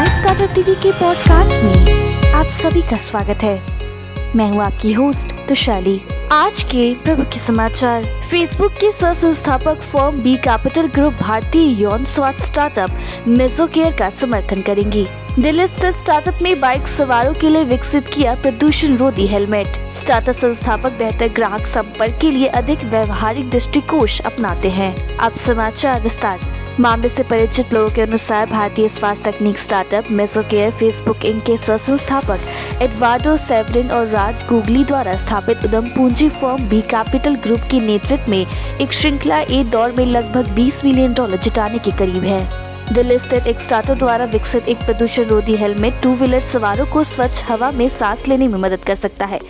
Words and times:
माई 0.00 0.08
startup 0.08 0.50
TV 0.54 0.74
के 0.74 0.90
podcast 0.92 1.64
में 1.64 2.32
आप 2.32 2.46
सभी 2.46 2.82
का 2.82 2.96
स्वागत 2.96 3.42
है। 3.42 4.34
मैं 4.36 4.48
हूँ 4.50 4.62
आपकी 4.62 4.92
होस्ट 4.92 5.32
तुशाली। 5.48 6.00
आज 6.32 6.62
के 6.62 6.94
प्रमुख 6.94 7.36
समाचार। 7.38 8.04
फेसबुक 8.30 8.72
के 8.72 8.92
सह 8.92 9.14
संस्थापक 9.14 9.82
फर्म 9.82 10.20
बी 10.22 10.36
कैपिटल 10.36 10.86
ग्रुप 10.86 11.12
भारतीय 11.12 11.82
यौन 11.82 12.04
स्वास्थ्य 12.04 12.46
स्टार्टअप 12.46 13.24
मेजोकेयर 13.28 13.92
का 13.92 14.10
समर्थन 14.10 14.62
करेंगी। 14.62 15.06
दिल्ली 15.38 15.66
स्थित 15.68 15.94
स्टार्टअप 15.94 16.38
में 16.42 16.60
बाइक 16.60 16.86
सवारों 16.88 17.34
के 17.34 17.48
लिए 17.48 17.64
विकसित 17.64 18.08
किया 18.08 18.34
प्रदूषण 18.34 18.96
रोधी 18.96 19.26
हेलमेट 19.26 19.90
स्टार्टअप 19.90 20.34
संस्थापक 20.34 20.92
बेहतर 20.92 21.28
ग्राहक 21.28 21.66
संपर्क 21.66 22.18
के 22.20 22.30
लिए 22.30 22.46
अधिक 22.46 22.84
व्यवहारिक 22.84 23.50
दृष्टिकोश 23.50 24.20
अपनाते 24.20 24.70
हैं। 24.70 25.16
अब 25.16 25.34
समाचार 25.34 26.00
विस्तार 26.00 26.38
मामले 26.80 27.08
से 27.08 27.22
परिचित 27.22 27.72
लोगों 27.74 27.90
के 27.94 28.00
अनुसार 28.02 28.46
भारतीय 28.50 28.88
स्वास्थ्य 28.88 29.30
तकनीक 29.30 29.58
स्टार्टअप 29.58 30.10
मेसोकेयर 30.10 30.70
फेसबुक 30.72 31.24
इंक 31.24 31.42
के 31.46 31.56
सह 31.58 31.76
संस्थापक 31.76 32.80
एडवार्डो 32.82 33.36
सेवरिन 33.36 33.90
और 33.90 34.06
राज 34.08 34.44
गुगली 34.48 34.84
द्वारा 34.84 35.16
स्थापित 35.16 35.64
उदम 35.64 35.88
पूंजी 35.96 36.28
फर्म 36.40 36.68
बी 36.68 36.80
कैपिटल 36.90 37.36
ग्रुप 37.42 37.68
के 37.70 37.80
नेतृत्व 37.80 38.30
में 38.30 38.46
एक 38.80 38.92
श्रृंखला 38.92 39.40
ए 39.40 39.62
दौर 39.72 39.92
में 39.92 40.04
लगभग 40.06 40.54
20 40.56 40.84
मिलियन 40.84 41.14
डॉलर 41.14 41.36
जुटाने 41.36 41.78
के 41.78 41.90
करीब 41.98 42.24
है। 42.24 42.69
दिल्ली 42.92 43.18
स्थित 43.18 43.46
एक 43.46 43.60
स्टार्टअप 43.60 43.98
द्वारा 43.98 44.24
विकसित 44.24 44.68
एक 44.68 44.76
प्रदूषण 44.76 45.24
रोधी 45.24 45.54
हेलमेट 45.56 46.00
टू 46.02 46.14
व्हीलर 46.14 46.40
सवारों 46.40 46.86
को 46.86 47.04
स्वच्छ 47.04 47.42
हवा 47.44 47.70
में 47.70 47.88
सांस 47.88 48.26
लेने 48.28 48.48
में 48.48 48.58
मदद 48.58 48.84
कर 48.84 48.94
सकता 48.94 49.26
है। 49.26 49.40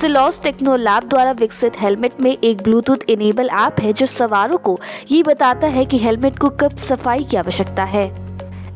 सिलॉस 0.00 0.40
टेक्नो 0.42 0.76
लैब 0.76 1.08
द्वारा 1.08 1.32
विकसित 1.32 1.80
हेलमेट 1.80 2.20
में 2.20 2.30
एक 2.30 2.62
ब्लूटूथ 2.62 3.08
इनेबल 3.08 3.50
ऐप 3.60 3.80
है 3.80 3.92
जो 3.92 4.06
सवारों 4.06 4.58
को 4.58 4.78
ये 5.10 5.22
बताता 5.22 5.66
है 5.66 5.84
कि 5.84 5.98
हेलमेट 5.98 6.38
को 6.38 6.50
कब 6.50 6.76
सफ़ाई 6.76 7.24
की 7.24 7.36
आवश्यकता 7.36 7.84
है। 7.84 8.23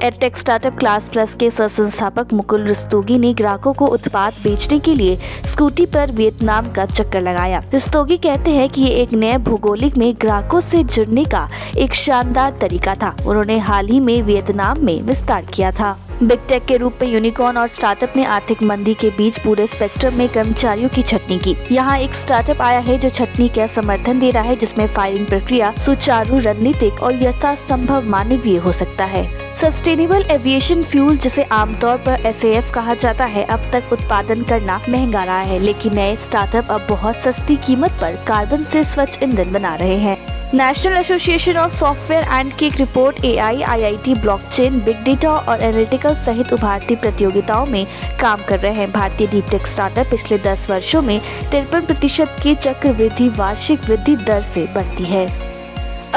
एडटेक 0.02 0.36
स्टार्टअप 0.36 0.78
क्लास 0.78 1.08
प्लस 1.08 1.34
के 1.34 1.50
सह 1.50 1.68
संस्थापक 1.68 2.32
मुकुल 2.32 2.64
रिस्तोगी 2.64 3.18
ने 3.18 3.32
ग्राहकों 3.34 3.72
को 3.74 3.86
उत्पाद 3.86 4.32
बेचने 4.44 4.78
के 4.78 4.94
लिए 4.94 5.16
स्कूटी 5.44 5.86
पर 5.86 6.12
वियतनाम 6.12 6.72
का 6.72 6.84
चक्कर 6.86 7.20
लगाया। 7.20 7.62
रिस्तोगी 7.72 8.16
कहते 8.16 8.50
हैं 8.50 8.68
कि 8.68 8.82
ये 8.82 8.90
एक 8.90 9.12
नए 9.12 9.38
भूगोलिक 9.38 9.96
में 9.96 10.14
ग्राहकों 10.20 10.60
से 10.60 10.84
जुड़ने 10.84 11.24
का 11.24 11.48
एक 11.78 11.94
शानदार 11.94 12.58
तरीका 12.60 12.94
था। 12.94 13.16
उन्होंने 13.26 13.58
हाल 13.58 13.88
ही 13.88 14.00
में 14.00 14.22
वियतनाम 14.22 14.84
में 14.84 15.02
विस्तार 15.02 15.44
किया 15.44 15.72
था। 15.72 15.96
बिग 16.22 16.38
टेक 16.48 16.64
के 16.64 16.76
रूप 16.76 16.94
में 17.02 17.08
यूनिकॉर्न 17.08 17.58
और 17.58 17.68
स्टार्टअप 17.68 18.12
ने 18.16 18.24
आर्थिक 18.24 18.62
मंदी 18.62 18.94
के 18.94 19.10
बीच 19.10 19.38
पूरे 19.38 19.66
स्पेक्ट्रम 19.66 20.14
में 20.14 20.28
कर्मचारियों 20.28 20.88
की 20.88 21.02
छटनी 21.02 21.38
की। 21.38 21.54
यहाँ 21.72 21.98
एक 21.98 22.14
स्टार्टअप 22.14 22.62
आया 22.62 22.78
है 22.78 22.96
जो 22.98 23.10
छटनी 23.10 23.48
का 23.48 23.66
समर्थन 23.66 24.18
दे 24.18 24.30
रहा 24.30 24.42
है, 24.42 24.56
जिसमें 24.56 24.86
फायरिंग 24.86 25.26
प्रक्रिया, 25.26 25.72
सुचारू 25.78 26.38
रणनीतिक 26.38 27.02
और 27.02 27.22
यथासंभव 27.22 28.04
मानवीय 28.04 28.56
हो 28.56 28.72
सकता 28.72 29.04
है। 29.04 29.54
सस्टेनेबल 29.54 30.22
एविएशन 30.30 30.82
फ्यूल 30.82 31.16
जिसे 31.16 31.42
आमतौर 31.42 31.96
पर 31.96 32.26
एस 32.26 32.70
कहा 32.74 32.94
जाता 32.94 33.24
है, 33.24 33.44
अब 33.44 33.70
तक 33.72 33.92
उत्पादन 33.92 34.42
करना 34.42 34.80
महँगा 34.88 35.22
रहा 35.24 35.40
है, 35.40 35.58
लेकिन 35.58 35.94
नए 35.94 36.16
स्टार्टअप 36.16 36.70
अब 36.70 36.86
बहुत 36.88 37.16
सस्ती 37.16 37.56
कीमत 37.56 37.92
पर 38.00 38.16
कार्बन 38.26 38.64
से 38.64 38.84
स्वच्छ 38.84 39.22
ईंधन 39.22 39.52
बना 39.52 39.74
रहे 39.74 39.96
हैं। 39.96 40.37
National 40.54 40.96
association 40.96 41.56
of 41.56 41.72
software 41.72 42.24
and 42.24 42.52
की 42.52 42.66
एक 42.66 42.76
report 42.76 43.24
A 43.24 43.36
I 43.36 43.62
I 43.62 43.82
I 43.82 43.96
T 44.04 44.14
blockchain 44.14 44.78
big 44.80 45.02
data 45.04 45.30
और 45.30 45.62
एनालिटिकल 45.62 46.14
सहित 46.14 46.52
उभारती 46.52 46.96
प्रतियोगिताओं 46.96 47.66
में 47.66 47.86
काम 48.20 48.42
कर 48.48 48.58
रहे 48.58 48.72
हैं। 48.72 48.90
भारतीय 48.92 49.26
डीप 49.26 49.50
टेक 49.50 49.66
स्टार्टअप 49.66 50.10
पिछले 50.10 50.38
10 50.38 50.68
वर्षों 50.70 51.02
में 51.02 51.20
तिरपन 51.50 51.80
प्रतिशत 51.80 52.36
की 52.42 52.54
चक्रवृद्धि, 52.54 53.28
वार्षिक 53.28 53.84
वृद्धि 53.84 54.16
दर 54.16 54.42
से 54.42 54.66
बढ़ती 54.74 55.04
है। 55.04 55.47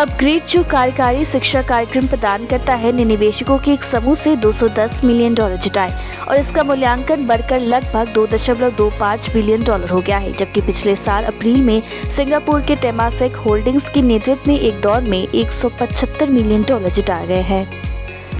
अपग्रेड 0.01 0.45
जो 0.49 0.63
कार्यकारी 0.63 1.25
शिक्षा 1.25 1.61
कार्यक्रम 1.61 2.05
प्रदान 2.07 2.45
करता 2.45 2.73
है, 2.73 2.91
ने 2.91 3.03
निवेशकों 3.05 3.57
के 3.57 3.71
एक 3.71 3.83
समूह 3.83 4.15
से 4.15 4.35
210 4.35 5.03
मिलियन 5.03 5.33
डॉलर 5.35 5.57
जुटाए 5.57 5.91
और 6.27 6.35
इसका 6.35 6.63
मूल्यांकन 6.63 7.25
बढ़कर 7.27 7.59
लगभग 7.59 8.13
2.25 8.13 9.29
बिलियन 9.33 9.63
डॉलर 9.63 9.89
हो 9.89 10.01
गया 10.01 10.17
है, 10.17 10.31
जबकि 10.33 10.61
पिछले 10.61 10.95
साल 10.95 11.23
अप्रैल 11.23 11.61
में 11.61 11.81
सिंगापुर 12.09 12.61
के 12.61 12.75
टेमासेक 12.77 13.35
होल्डिंग्स 13.35 13.89
के 13.89 14.01
नेतृत्व 14.01 14.51
में 14.51 14.59
एक 14.59 14.81
दौर 14.81 15.01
में 15.03 15.27
175 15.27 16.29
मिलियन 16.29 16.65
डॉलर 16.69 16.89
जुटाए 16.89 17.27
गए 17.27 17.41
हैं। 17.43 17.90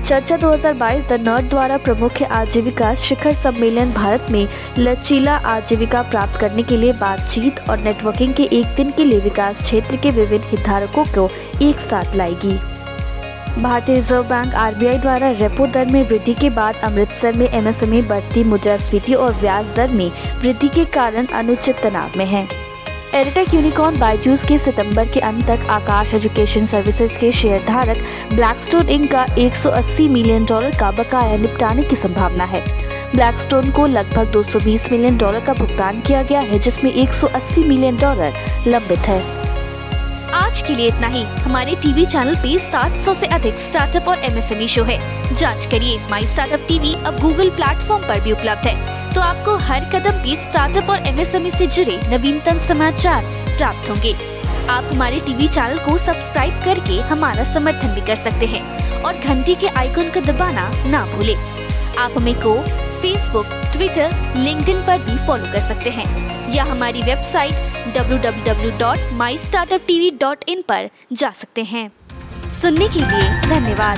चर्चा 0.05 0.35
2022 0.37 1.03
द 1.09 1.13
नर्ड 1.21 1.49
द्वारा 1.49 1.77
प्रमुख 1.77 2.21
आजीविका 2.23 2.93
शिखर 2.95 3.33
सम्मेलन 3.33 3.91
भारत 3.93 4.27
में 4.31 4.47
लचीला 4.77 5.35
आजीविका 5.47 6.01
प्राप्त 6.01 6.39
करने 6.41 6.63
के 6.63 6.77
लिए 6.77 6.93
बातचीत 6.93 7.59
और 7.69 7.79
नेटवर्किंग 7.79 8.33
के 8.33 8.43
एक 8.51 8.73
दिन 8.75 8.91
के 8.91 9.05
लिए 9.05 9.19
विकास 9.19 9.61
क्षेत्र 9.61 9.97
के 9.97 10.11
विभिन्न 10.11 10.49
हितधारकों 10.49 11.03
को 11.15 11.29
एक 11.61 11.79
साथ 11.79 12.15
लाएगी। 12.15 12.53
भारतीय 13.61 13.95
रिज़र्व 13.95 14.23
बैंक 14.23 14.55
आरबीआई 14.55 14.97
द्वारा 14.97 15.29
रेपो 15.39 15.67
दर 15.67 15.85
में 15.85 16.03
वृद्धि 16.09 16.33
के 16.33 16.49
बाद 16.49 16.75
अमृतसर 16.83 17.37
में 17.37 17.47
एमएसएमई 17.49 18.01
बढ़ती 18.01 18.43
मुद्रास्फीति 18.43 19.13
और 19.13 19.33
ब्याज 19.33 19.75
दर 19.75 19.91
में 19.91 20.09
वृद्धि 20.41 20.69
के 20.69 20.85
कारण 20.93 21.25
अनुचित 21.33 21.81
तनाव 21.83 22.17
में 22.17 22.25
है। 22.25 22.47
एडिटेक 23.15 23.53
यूनिकॉर्न 23.53 23.99
बाइजूस 23.99 24.43
के 24.45 24.57
सितंबर 24.57 25.07
के 25.07 25.19
अंत 25.19 25.47
तक 25.47 25.65
आकाश 25.69 26.13
एजुकेशन 26.13 26.65
सर्विसेज़ 26.65 27.17
के 27.19 27.31
शेयर 27.31 27.63
धारक 27.63 27.97
ब्लैकस्टोन 28.33 28.89
इंक 28.89 29.11
का 29.11 29.25
180 29.35 30.07
मिलियन 30.09 30.45
डॉलर 30.45 30.77
का 30.79 30.91
बकाया 30.91 31.37
निपटाने 31.37 31.83
की 31.83 31.95
संभावना 31.95 32.43
है। 32.43 32.61
ब्लैकस्टोन 33.15 33.71
को 33.71 33.85
लगभग 33.85 34.31
220 34.31 34.91
मिलियन 34.91 35.17
डॉलर 35.17 35.39
का 35.39 35.53
भुगतान 35.53 36.01
किया 36.01 36.23
गया 36.23 36.39
है, 36.39 36.59
जिसमें 36.59 36.93
180 36.93 37.63
मिलियन 37.63 37.97
डॉलर 37.97 38.33
लंबित 38.67 38.99
है। 38.99 39.21
आज 40.33 40.61
के 40.61 40.75
लिए 40.75 40.87
इतना 40.87 41.07
ही। 41.07 41.23
हमारे 41.23 41.75
टीवी 41.75 42.05
चैनल 42.05 42.35
पे 42.35 42.59
700 42.59 43.13
से 43.13 43.25
अधिक 43.25 43.55
स्टार्टअप 43.55 44.07
और 44.07 44.17
एमएसएमई 44.17 44.67
शो 44.67 44.83
है। 44.83 45.35
जाँच 45.35 45.65
करिए 45.65 45.99
माई 46.09 46.25
स्टार्टअप 46.25 46.65
टीवी 46.67 46.95
अब 47.05 47.19
गूगल 47.19 47.49
प्लेटफॉर्म 47.49 48.07
पर 48.07 48.21
भी 48.21 48.31
उपलब्ध 48.31 48.67
है। 48.67 49.00
तो 49.15 49.21
आपको 49.21 49.57
हर 49.57 49.85
कदम 49.85 50.11
पे 50.23 50.45
स्टार्टअप 50.45 50.89
और 50.89 50.97
एमएसएमई 51.07 51.51
से 51.51 51.67
जुड़े 51.67 52.01
नवीनतम 52.09 52.57
समाचार 52.57 53.23
प्राप्त 53.57 53.89
होंगे। 53.89 54.13
आप 54.69 54.83
हमारे 54.83 55.19
टीवी 55.19 55.47
चैनल 55.47 55.79
को 55.79 55.97
सब्सक्राइब 55.97 56.53
करके 56.65 56.99
हमारा 57.09 57.43
समर्थन 57.43 57.87
भी 57.87 58.01
कर 58.01 58.15
सकते 58.15 58.45
हैं 58.45 59.03
और 59.03 59.17
घंटी 59.17 59.55
के 59.55 59.67
आइकन 59.67 60.09
को 60.09 60.21
दबाना 60.21 60.71
ना 60.85 61.05
भूले। 61.05 61.35
आप 61.99 62.11
हमें 62.17 62.35
को 62.35 62.63
फेसबुक 63.01 63.45
ट्विटर 63.73 64.33
लिंक्डइन 64.37 64.81
पर 64.81 64.99
भी 64.99 65.27
फॉलो 65.27 65.51
कर 65.51 65.59
सकते 65.59 65.89
हैं 65.89 66.31
या 66.53 66.63
हमारी 66.63 67.03
वेबसाइट 67.03 67.53
www.mystartuptv.in 67.97 70.63
पर 70.67 70.89
जा 71.13 71.31
सकते 71.31 71.63
हैं। 71.63 71.91
सुनने 72.61 72.87
के 72.87 72.99
लिए 72.99 73.49
धन्यवाद। 73.49 73.97